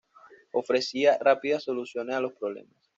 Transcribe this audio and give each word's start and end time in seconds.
Ofrecía 0.53 1.19
rápidas 1.19 1.65
soluciones 1.65 2.15
a 2.15 2.21
los 2.21 2.33
problemas. 2.33 2.73